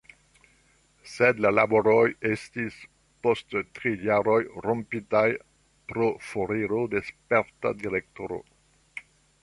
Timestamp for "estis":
2.29-2.79